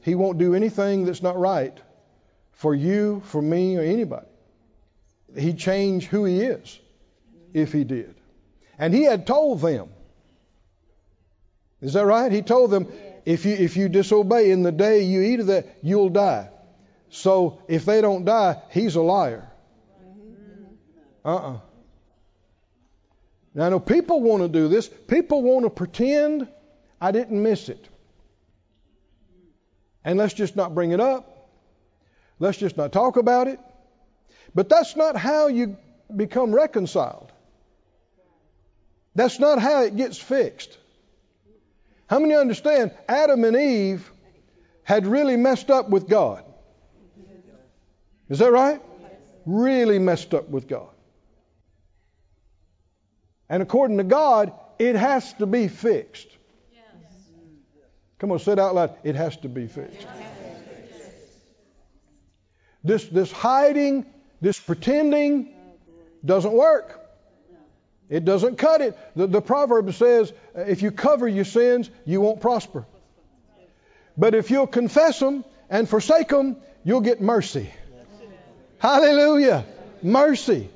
[0.00, 1.76] He won't do anything that's not right
[2.52, 4.26] for you, for me, or anybody.
[5.36, 6.78] He'd change who He is
[7.52, 8.14] if He did.
[8.78, 9.88] And He had told them.
[11.80, 12.32] Is that right?
[12.32, 12.88] He told them,
[13.24, 16.48] if you, if you disobey in the day you eat of that, you'll die.
[17.10, 19.48] So if they don't die, He's a liar.
[21.24, 21.52] Uh uh-uh.
[21.54, 21.58] uh
[23.54, 24.88] now, I know people want to do this.
[24.88, 26.48] People want to pretend
[27.00, 27.88] I didn't miss it.
[30.04, 31.48] And let's just not bring it up.
[32.40, 33.60] Let's just not talk about it.
[34.54, 35.76] But that's not how you
[36.14, 37.30] become reconciled.
[39.14, 40.76] That's not how it gets fixed.
[42.08, 44.10] How many understand Adam and Eve
[44.82, 46.44] had really messed up with God?
[48.28, 48.82] Is that right?
[49.46, 50.93] Really messed up with God.
[53.48, 56.28] And according to God, it has to be fixed.
[56.72, 56.82] Yes.
[58.18, 58.96] Come on, say it out loud.
[59.04, 60.06] It has to be fixed.
[62.82, 64.06] This, this hiding,
[64.40, 65.54] this pretending
[66.24, 67.00] doesn't work.
[68.10, 68.98] It doesn't cut it.
[69.16, 72.84] The, the proverb says, uh, if you cover your sins, you won't prosper.
[74.16, 77.70] But if you'll confess them and forsake them, you'll get mercy.
[78.78, 79.64] Hallelujah.
[80.02, 80.68] Mercy.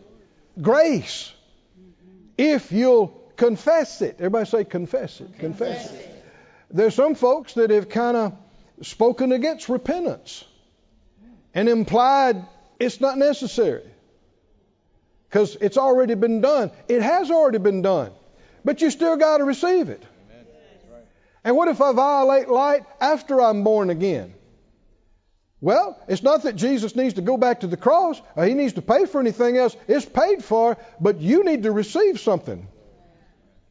[0.61, 1.33] Grace.
[2.39, 4.17] If you'll confess it.
[4.19, 5.39] Everybody say confess it.
[5.39, 6.25] Confess it.
[6.71, 8.37] There's some folks that have kind of
[8.83, 10.45] spoken against repentance
[11.55, 12.45] and implied
[12.79, 13.85] it's not necessary
[15.29, 16.71] because it's already been done.
[16.89, 18.13] It has already been done,
[18.65, 20.03] but you still got to receive it.
[21.43, 24.35] And what if I violate light after I'm born again?
[25.61, 28.75] Well, it's not that Jesus needs to go back to the cross or he needs
[28.75, 29.77] to pay for anything else.
[29.89, 32.69] It's paid for, but you need to receive something.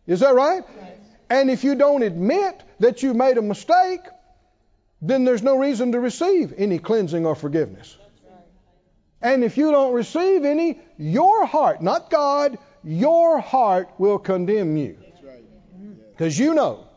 [0.05, 0.63] Is that right?
[1.29, 4.01] And if you don't admit that you made a mistake,
[5.01, 7.97] then there's no reason to receive any cleansing or forgiveness.
[9.21, 14.97] And if you don't receive any, your heart, not God, your heart will condemn you.
[16.11, 16.87] Because you know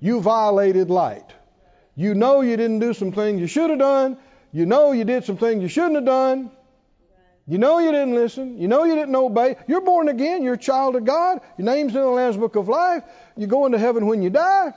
[0.00, 1.32] you violated light.
[1.98, 4.18] You know you didn't do some things you should have done.
[4.52, 6.52] You know you did some things you shouldn't have done.
[7.48, 8.56] You know you didn't listen.
[8.56, 9.56] You know you didn't obey.
[9.66, 10.44] You're born again.
[10.44, 11.40] You're a child of God.
[11.56, 13.02] Your name's in the Lamb's Book of Life.
[13.36, 14.74] You go into heaven when you die.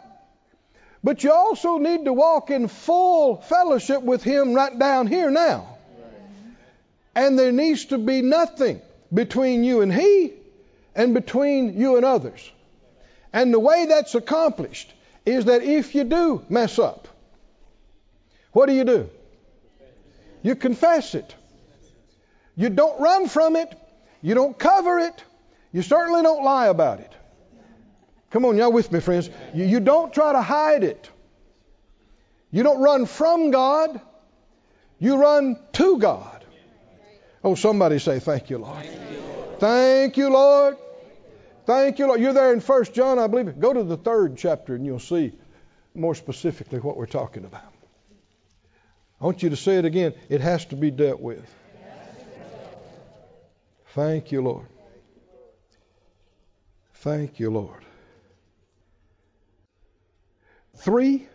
[1.03, 5.77] But you also need to walk in full fellowship with Him right down here now.
[7.15, 8.81] And there needs to be nothing
[9.13, 10.33] between you and He
[10.95, 12.51] and between you and others.
[13.31, 14.91] And the way that's accomplished
[15.23, 17.07] is that if you do mess up,
[18.51, 19.09] what do you do?
[20.43, 21.35] You confess it.
[22.55, 23.77] You don't run from it.
[24.21, 25.23] You don't cover it.
[25.71, 27.11] You certainly don't lie about it.
[28.31, 29.29] Come on, y'all with me, friends.
[29.53, 31.09] You, you don't try to hide it.
[32.49, 33.99] You don't run from God.
[34.99, 36.45] You run to God.
[37.43, 38.85] Oh, somebody say, Thank you, Lord.
[39.59, 40.77] Thank you, Lord.
[41.65, 42.19] Thank you, Lord.
[42.19, 43.59] You're there in First John, I believe.
[43.59, 45.33] Go to the third chapter and you'll see
[45.93, 47.70] more specifically what we're talking about.
[49.21, 50.15] I want you to say it again.
[50.29, 51.45] It has to be dealt with.
[53.89, 54.65] Thank you, Lord.
[56.95, 57.85] Thank you, Lord.
[60.77, 61.27] 3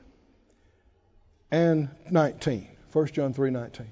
[1.52, 2.66] and 19.
[2.92, 3.86] 1 John 3 19.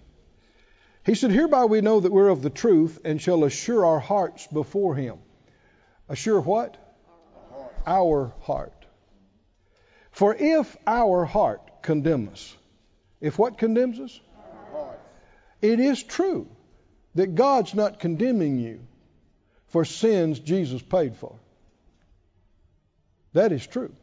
[1.05, 4.47] He said, Hereby we know that we're of the truth and shall assure our hearts
[4.49, 5.19] before him.
[6.09, 6.77] Assure what?
[7.87, 8.87] Our heart.
[10.11, 12.57] For if our heart condemn us,
[13.25, 14.21] if what condemns us?
[15.63, 16.47] It is true
[17.15, 18.81] that God's not condemning you
[19.69, 21.35] for sins Jesus paid for.
[23.33, 23.95] That is true.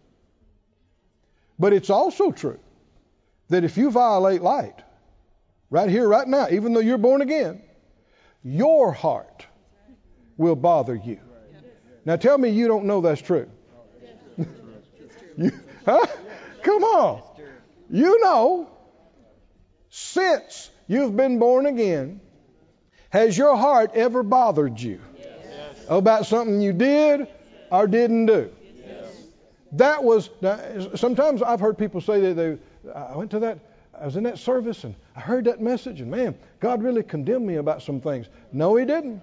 [1.60, 2.60] But it's also true
[3.50, 4.82] that if you violate light,
[5.70, 7.62] right here, right now, even though you're born again,
[8.44, 9.46] your heart
[10.36, 11.20] will bother you.
[12.06, 13.48] Now tell me you don't know that's true.
[15.38, 15.52] you,
[15.86, 16.08] huh?
[16.64, 17.22] Come on.
[17.92, 18.72] You know,
[19.92, 22.22] since you've been born again,
[23.10, 25.86] has your heart ever bothered you yes.
[25.90, 27.28] about something you did
[27.70, 28.50] or didn't do?
[28.78, 29.06] Yes.
[29.74, 30.30] That was,
[30.96, 33.60] sometimes I've heard people say that they, I went to that,
[33.94, 37.46] I was in that service and I heard that message and man, God really condemned
[37.46, 38.28] me about some things.
[38.54, 39.22] No, He didn't.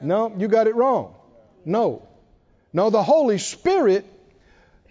[0.00, 1.14] No, you got it wrong.
[1.66, 2.08] No.
[2.72, 4.06] No, the Holy Spirit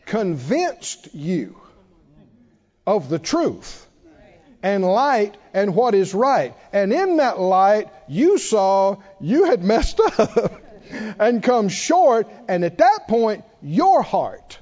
[0.05, 1.59] convinced you
[2.85, 3.84] of the truth
[4.65, 6.55] and light and what is right.
[6.73, 10.59] And in that light, you saw you had messed up
[11.19, 12.27] and come short.
[12.47, 14.57] And at that point, your heart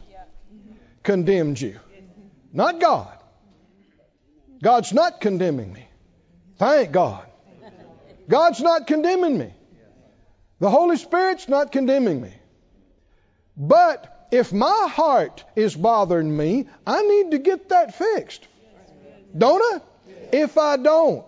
[1.04, 1.80] condemned you,
[2.52, 3.18] not God.
[4.62, 5.88] God's not condemning me.
[6.58, 7.26] Thank God.
[8.28, 9.54] God's not condemning me.
[10.60, 12.34] The Holy Spirit's not condemning me.
[13.56, 18.48] But if my heart is bothering me, I need to get that fixed.
[19.38, 19.82] Don't I?
[20.32, 21.26] If I don't,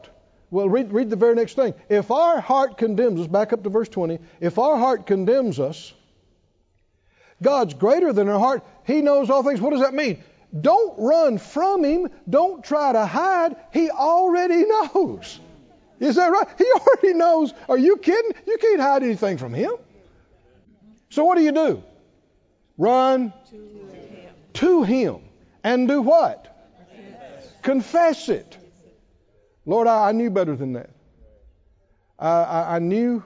[0.50, 1.74] well, read, read the very next thing.
[1.90, 5.94] If our heart condemns us, back up to verse 20, if our heart condemns us,
[7.42, 8.64] God's greater than our heart.
[8.86, 9.60] He knows all things.
[9.60, 10.24] What does that mean?
[10.60, 12.10] Don't run from Him.
[12.30, 13.56] Don't try to hide.
[13.74, 15.40] He already knows.
[16.00, 16.48] Is that right?
[16.58, 17.54] He already knows.
[17.68, 18.32] Are you kidding?
[18.48, 19.74] You can't hide anything from Him.
[21.10, 21.84] So what do you do?
[22.78, 24.34] Run to Him.
[24.54, 25.18] To him.
[25.64, 26.52] And do what?
[27.62, 28.58] Confess it.
[29.66, 30.90] Lord, I, I knew better than that.
[32.20, 33.24] I, I, I, knew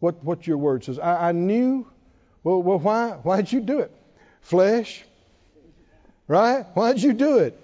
[0.00, 0.98] what, what your word says.
[0.98, 1.86] I, knew,
[2.42, 3.92] well, well, why, why'd you do it?
[4.42, 5.02] Flesh,
[6.28, 6.66] right?
[6.74, 7.58] Why'd you do it?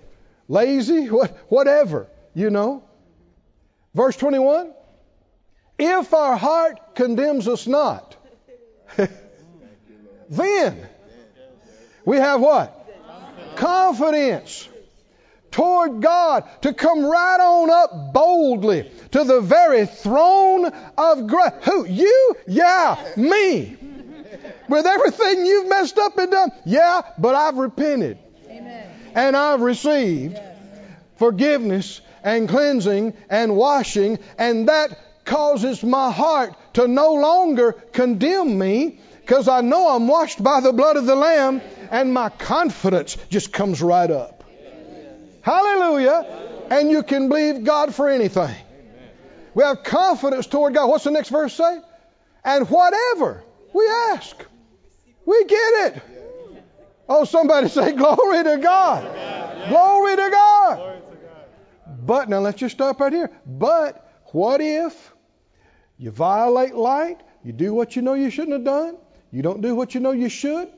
[0.49, 2.83] Lazy, what, whatever, you know.
[3.95, 4.73] Verse 21
[5.79, 8.17] If our heart condemns us not,
[10.31, 10.89] then
[12.05, 12.77] we have what?
[13.57, 14.69] Confidence
[15.51, 21.53] toward God to come right on up boldly to the very throne of grace.
[21.63, 21.87] Who?
[21.87, 22.37] You?
[22.47, 23.77] Yeah, me.
[24.69, 26.53] With everything you've messed up and done.
[26.65, 28.19] Yeah, but I've repented.
[28.49, 28.89] Amen.
[29.15, 30.39] And I've received
[31.17, 39.01] forgiveness and cleansing and washing, and that causes my heart to no longer condemn me
[39.21, 43.53] because I know I'm washed by the blood of the Lamb, and my confidence just
[43.53, 44.40] comes right up.
[45.51, 46.69] Hallelujah.
[46.71, 48.55] And you can believe God for anything.
[49.55, 50.89] We have confidence toward God.
[50.89, 51.81] What's the next verse say?
[52.45, 53.43] And whatever
[53.75, 54.37] we ask,
[55.27, 56.03] we get it.
[57.09, 59.69] Oh, somebody say, Glory to God.
[59.69, 61.03] Glory to God.
[62.07, 63.31] But now let's just stop right here.
[63.45, 65.13] But what if
[65.99, 67.21] you violate light?
[67.43, 68.99] You do what you know you shouldn't have done?
[69.33, 70.69] You don't do what you know you should?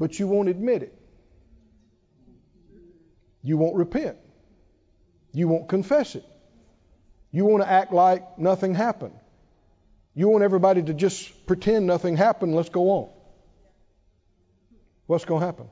[0.00, 1.01] But you won't admit it.
[3.42, 4.16] You won't repent.
[5.32, 6.24] You won't confess it.
[7.30, 9.14] You want to act like nothing happened.
[10.14, 12.54] You want everybody to just pretend nothing happened.
[12.54, 13.10] Let's go on.
[15.06, 15.68] What's going to happen?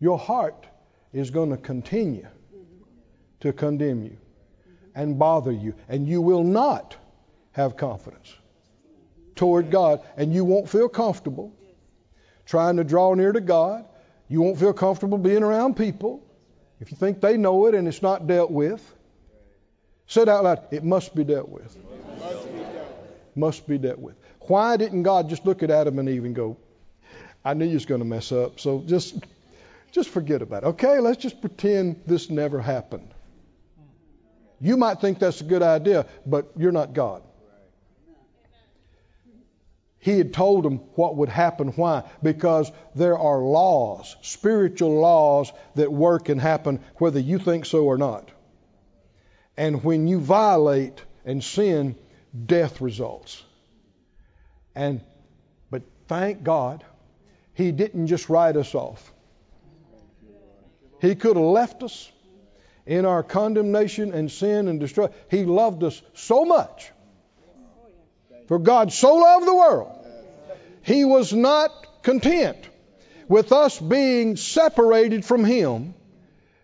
[0.00, 0.66] Your heart
[1.12, 2.26] is going to continue
[3.40, 4.16] to condemn you
[4.94, 6.96] and bother you, and you will not
[7.52, 8.34] have confidence
[9.34, 11.52] toward God, and you won't feel comfortable
[12.46, 13.84] trying to draw near to God.
[14.28, 16.24] You won't feel comfortable being around people
[16.80, 18.82] if you think they know it and it's not dealt with.
[20.06, 20.62] Say it out loud.
[20.70, 21.76] It must be dealt with.
[23.34, 24.16] Must be dealt with.
[24.40, 26.56] Why didn't God just look at Adam and Eve and go,
[27.44, 29.16] I knew you was going to mess up, so just
[29.92, 30.66] just forget about it.
[30.68, 33.12] Okay, let's just pretend this never happened.
[34.60, 37.22] You might think that's a good idea, but you're not God.
[40.02, 41.68] He had told them what would happen.
[41.68, 42.02] Why?
[42.24, 47.96] Because there are laws, spiritual laws that work and happen whether you think so or
[47.96, 48.28] not.
[49.56, 51.94] And when you violate and sin,
[52.46, 53.44] death results.
[54.74, 55.02] And
[55.70, 56.82] but thank God,
[57.54, 59.12] He didn't just write us off.
[61.00, 62.10] He could have left us
[62.86, 65.16] in our condemnation and sin and destruction.
[65.30, 66.90] He loved us so much.
[68.52, 69.90] For God so loved the world,
[70.82, 72.58] He was not content
[73.26, 75.94] with us being separated from Him.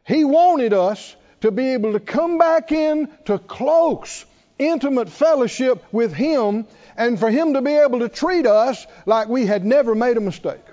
[0.07, 4.27] He wanted us to be able to come back in to close,
[4.59, 9.47] intimate fellowship with Him and for Him to be able to treat us like we
[9.47, 10.67] had never made a mistake.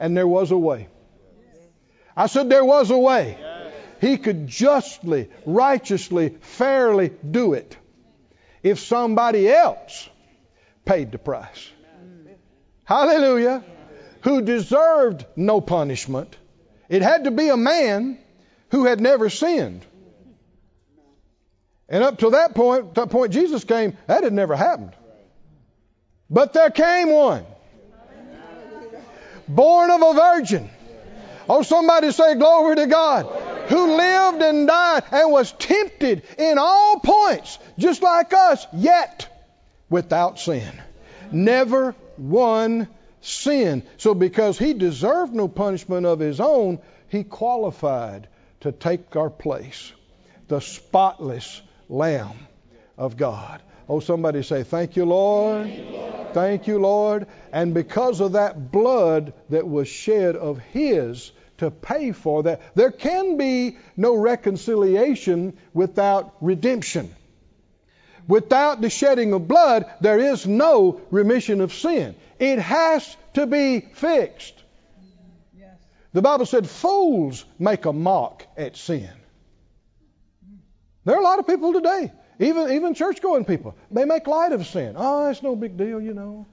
[0.00, 0.88] And there was a way.
[2.16, 3.38] I said there was a way.
[4.00, 7.76] He could justly, righteously, fairly do it
[8.66, 10.08] if somebody else
[10.84, 11.70] paid the price.
[12.82, 13.62] Hallelujah.
[14.22, 16.36] Who deserved no punishment.
[16.88, 18.18] It had to be a man
[18.70, 19.84] who had never sinned.
[21.88, 24.94] And up to that point, that point Jesus came, that had never happened.
[26.28, 27.44] But there came one,
[29.46, 30.68] born of a virgin.
[31.48, 33.45] Oh, somebody say glory to God.
[33.68, 39.28] Who lived and died and was tempted in all points, just like us, yet
[39.88, 40.72] without sin.
[41.32, 42.88] Never one
[43.20, 43.82] sin.
[43.96, 48.28] So because he deserved no punishment of his own, he qualified
[48.60, 49.92] to take our place.
[50.48, 52.46] The spotless Lamb
[52.96, 53.62] of God.
[53.88, 55.66] Oh, somebody say, Thank you, Lord.
[55.66, 56.34] Thank you, Lord.
[56.34, 57.26] Thank you, Lord.
[57.52, 62.90] And because of that blood that was shed of His to pay for that, there
[62.90, 67.14] can be no reconciliation without redemption.
[68.28, 72.14] Without the shedding of blood, there is no remission of sin.
[72.38, 74.54] It has to be fixed.
[76.12, 79.10] The Bible said fools make a mock at sin.
[81.04, 84.52] There are a lot of people today, even even church going people, they make light
[84.52, 84.94] of sin.
[84.96, 86.46] Oh, it's no big deal, you know.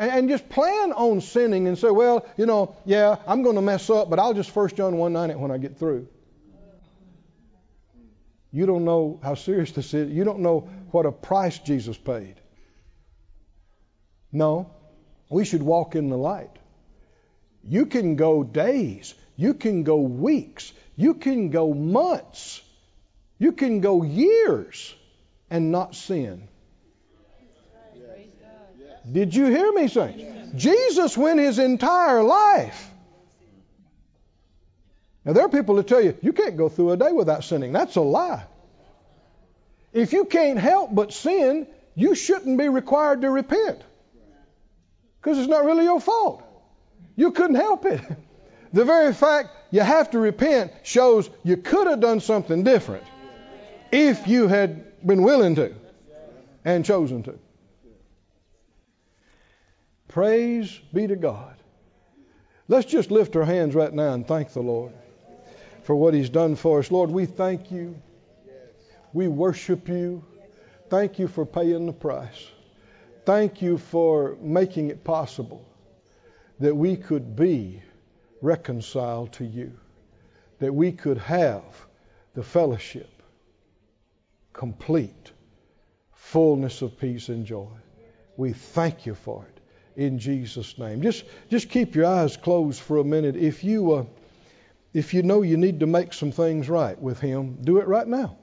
[0.00, 3.62] And, and just plan on sinning and say, well, you know, yeah, I'm going to
[3.62, 6.08] mess up, but I'll just first John 1 9 it when I get through.
[8.50, 10.10] You don't know how serious this is.
[10.10, 12.34] You don't know what a price Jesus paid.
[14.32, 14.72] No,
[15.28, 16.56] we should walk in the light.
[17.62, 22.62] You can go days, you can go weeks, you can go months,
[23.38, 24.94] you can go years
[25.50, 26.48] and not sin.
[29.10, 30.50] Did you hear me say?
[30.54, 32.90] Jesus went his entire life.
[35.24, 37.72] Now, there are people that tell you, you can't go through a day without sinning.
[37.72, 38.44] That's a lie.
[39.92, 43.82] If you can't help but sin, you shouldn't be required to repent
[45.20, 46.42] because it's not really your fault.
[47.16, 48.00] You couldn't help it.
[48.72, 53.02] The very fact you have to repent shows you could have done something different
[53.90, 55.74] if you had been willing to
[56.64, 57.36] and chosen to.
[60.10, 61.54] Praise be to God.
[62.66, 64.92] Let's just lift our hands right now and thank the Lord
[65.84, 66.90] for what He's done for us.
[66.90, 67.96] Lord, we thank you.
[69.12, 70.24] We worship you.
[70.88, 72.48] Thank you for paying the price.
[73.24, 75.64] Thank you for making it possible
[76.58, 77.80] that we could be
[78.42, 79.72] reconciled to you,
[80.58, 81.62] that we could have
[82.34, 83.22] the fellowship,
[84.52, 85.30] complete,
[86.12, 87.68] fullness of peace and joy.
[88.36, 89.59] We thank you for it
[89.96, 91.02] in Jesus' name.
[91.02, 93.36] Just, just keep your eyes closed for a minute.
[93.36, 94.04] If you, uh,
[94.92, 98.06] if you know you need to make some things right with Him, do it right
[98.06, 98.36] now.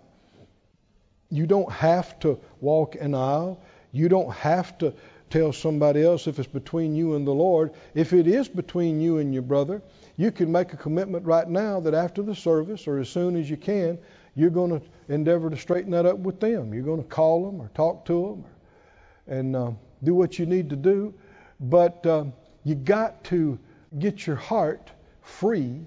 [1.29, 3.61] You don't have to walk an aisle.
[3.91, 4.93] You don't have to
[5.29, 7.73] tell somebody else if it's between you and the Lord.
[7.93, 9.81] If it is between you and your brother,
[10.15, 13.49] you can make a commitment right now that after the service or as soon as
[13.49, 13.97] you can,
[14.35, 16.73] you're going to endeavor to straighten that up with them.
[16.73, 19.71] You're going to call them or talk to them or, and uh,
[20.03, 21.13] do what you need to do.
[21.60, 22.26] But uh,
[22.64, 23.58] you got to
[23.97, 24.91] get your heart
[25.22, 25.86] free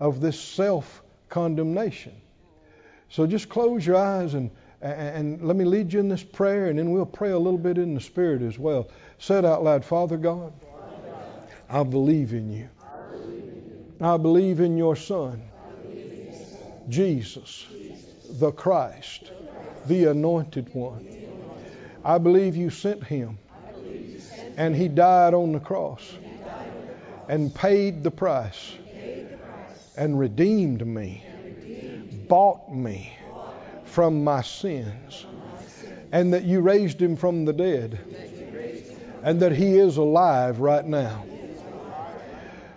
[0.00, 2.12] of this self condemnation.
[3.08, 4.50] So just close your eyes and
[4.82, 7.78] and let me lead you in this prayer, and then we'll pray a little bit
[7.78, 8.88] in the Spirit as well.
[9.18, 10.52] Say it out loud Father God,
[11.68, 12.68] I believe in you.
[14.00, 15.42] I believe in your Son,
[16.88, 17.66] Jesus,
[18.28, 19.32] the Christ,
[19.86, 21.06] the Anointed One.
[22.04, 23.38] I believe you sent him,
[24.56, 26.16] and he died on the cross
[27.28, 28.72] and paid the price
[29.96, 31.24] and redeemed me,
[32.28, 33.16] bought me
[33.84, 35.26] from my sins,
[36.12, 37.98] and that you raised him from the dead,
[39.22, 41.24] and that he is alive right now.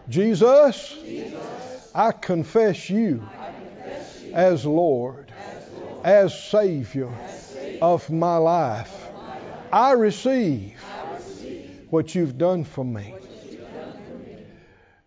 [0.10, 0.96] Jesus,
[1.94, 3.28] I confess you
[4.34, 5.32] as Lord,
[6.04, 7.10] as Savior
[7.82, 8.96] of my life.
[9.72, 10.82] I receive
[11.90, 13.14] what you've done for me.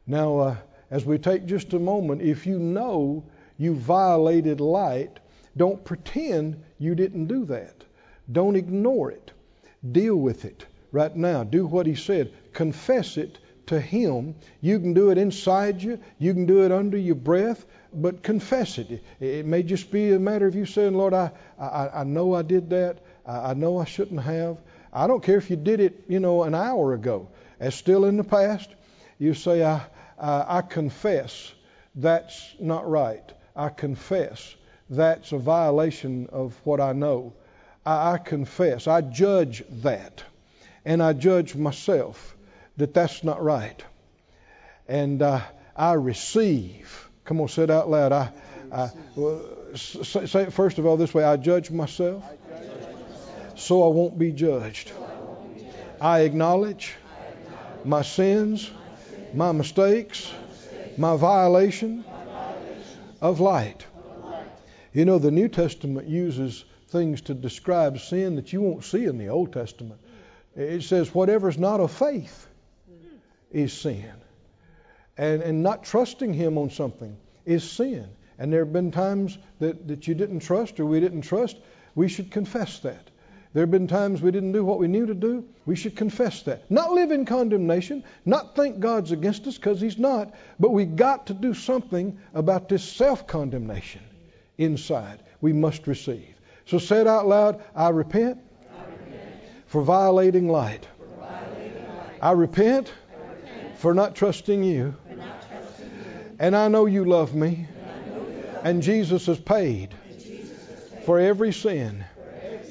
[0.06, 0.56] Now, uh,
[0.90, 3.24] as we take just a moment, if you know
[3.56, 5.18] you violated light,
[5.56, 7.84] don't pretend you didn't do that.
[8.30, 9.32] Don't ignore it.
[9.90, 11.44] Deal with it right now.
[11.44, 12.32] Do what he said.
[12.52, 14.34] Confess it to him.
[14.60, 18.78] You can do it inside you, you can do it under your breath, but confess
[18.78, 19.02] it.
[19.20, 22.42] It may just be a matter of you saying, Lord, I, I, I know I
[22.42, 22.98] did that.
[23.24, 24.58] I, I know I shouldn't have.
[24.92, 27.28] I don't care if you did it, you know, an hour ago.
[27.58, 28.68] As still in the past,
[29.18, 29.82] you say, I,
[30.18, 31.52] I, I confess
[31.94, 33.24] that's not right.
[33.56, 34.54] I confess
[34.90, 37.32] that's a violation of what I know.
[37.86, 40.22] I, I confess, I judge that,
[40.84, 42.36] and I judge myself
[42.76, 43.82] that that's not right.
[44.88, 45.40] And uh,
[45.76, 47.08] I receive.
[47.24, 48.12] Come on, say it out loud.
[48.12, 48.32] I,
[48.72, 49.42] I well,
[49.76, 52.24] say, say, it first of all this way I judge myself
[53.56, 54.92] so I won't be judged.
[56.00, 56.94] I acknowledge
[57.84, 58.70] my sins,
[59.34, 60.32] my mistakes,
[60.96, 62.04] my violation
[63.20, 63.86] of light.
[64.92, 69.16] You know, the New Testament uses things to describe sin that you won't see in
[69.16, 70.00] the Old Testament.
[70.54, 72.46] It says, whatever's not of faith
[73.50, 74.12] is sin.
[75.16, 78.08] And, and not trusting Him on something is sin.
[78.38, 81.56] And there have been times that, that you didn't trust or we didn't trust.
[81.94, 83.08] We should confess that.
[83.54, 85.44] There have been times we didn't do what we knew to do.
[85.66, 86.70] We should confess that.
[86.70, 91.26] Not live in condemnation, not think God's against us because He's not, but we got
[91.26, 94.00] to do something about this self condemnation
[94.56, 95.22] inside.
[95.42, 96.34] We must receive.
[96.64, 98.38] So say it out loud I repent,
[98.70, 99.34] I repent
[99.66, 100.86] for, violating light.
[100.98, 102.18] for violating light.
[102.22, 104.94] I repent, I repent for not trusting you.
[105.10, 106.36] Not trusting you.
[106.38, 107.66] And I know you love me.
[107.84, 112.04] And, you love and Jesus has paid, Jesus has paid for every sin,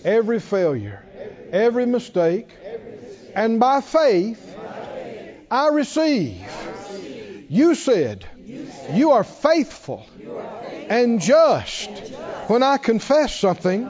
[0.04, 1.04] every, failure,
[1.52, 2.50] every, mistake.
[3.36, 4.58] And by faith,
[5.50, 6.46] I, receive.
[7.50, 8.26] You, said,
[8.94, 10.06] you are faithful
[10.90, 11.90] and just
[12.48, 13.90] when I confess something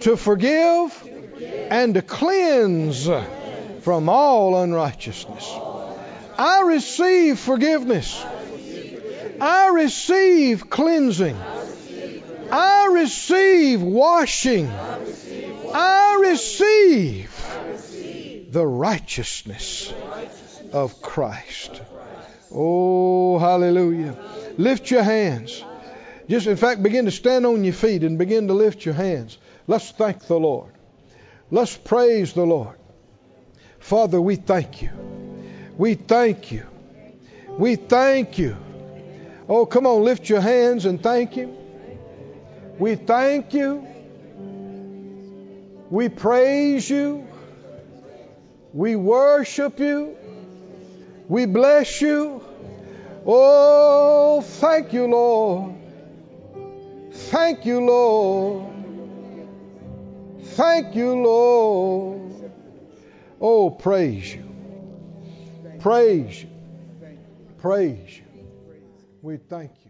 [0.00, 1.08] to forgive
[1.70, 3.08] and to cleanse
[3.80, 5.52] from all unrighteousness.
[6.38, 8.24] I receive forgiveness.
[9.40, 11.36] I receive cleansing.
[12.52, 14.68] I receive washing.
[14.68, 17.30] I receive
[18.50, 19.92] the righteousness
[20.72, 21.80] of Christ.
[22.52, 24.16] Oh, hallelujah.
[24.58, 25.64] Lift your hands.
[26.28, 29.38] Just, in fact, begin to stand on your feet and begin to lift your hands.
[29.66, 30.72] Let's thank the Lord.
[31.50, 32.76] Let's praise the Lord.
[33.78, 34.90] Father, we thank you.
[35.76, 36.66] We thank you.
[37.48, 38.56] We thank you.
[39.48, 41.56] Oh, come on, lift your hands and thank Him.
[42.80, 43.86] We thank you.
[45.90, 47.28] We praise you.
[48.72, 50.16] We worship you.
[51.28, 52.42] We bless you.
[53.26, 55.74] Oh, thank you, Lord.
[57.12, 58.72] Thank you, Lord.
[60.42, 62.32] Thank you, Lord.
[63.42, 64.48] Oh, praise you.
[65.80, 66.48] Praise you.
[67.58, 68.24] Praise you.
[69.20, 69.89] We thank you.